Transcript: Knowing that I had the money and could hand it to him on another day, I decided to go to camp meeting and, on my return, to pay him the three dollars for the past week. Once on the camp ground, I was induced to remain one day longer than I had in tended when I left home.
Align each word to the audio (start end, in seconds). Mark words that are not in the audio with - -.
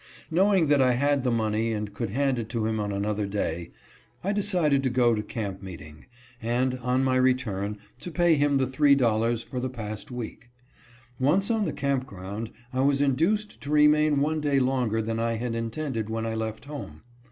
Knowing 0.31 0.65
that 0.65 0.81
I 0.81 0.93
had 0.93 1.21
the 1.23 1.29
money 1.29 1.71
and 1.71 1.93
could 1.93 2.09
hand 2.09 2.39
it 2.39 2.49
to 2.49 2.65
him 2.65 2.79
on 2.79 2.91
another 2.91 3.27
day, 3.27 3.69
I 4.23 4.31
decided 4.31 4.81
to 4.81 4.89
go 4.89 5.13
to 5.13 5.21
camp 5.21 5.61
meeting 5.61 6.07
and, 6.41 6.73
on 6.79 7.03
my 7.03 7.17
return, 7.17 7.77
to 7.99 8.09
pay 8.09 8.33
him 8.33 8.55
the 8.55 8.65
three 8.65 8.95
dollars 8.95 9.43
for 9.43 9.59
the 9.59 9.69
past 9.69 10.09
week. 10.09 10.49
Once 11.19 11.51
on 11.51 11.65
the 11.65 11.71
camp 11.71 12.07
ground, 12.07 12.49
I 12.73 12.81
was 12.81 12.99
induced 12.99 13.61
to 13.61 13.69
remain 13.69 14.21
one 14.21 14.41
day 14.41 14.59
longer 14.59 15.03
than 15.03 15.19
I 15.19 15.33
had 15.33 15.53
in 15.53 15.69
tended 15.69 16.09
when 16.09 16.25
I 16.25 16.33
left 16.33 16.65
home. 16.65 17.03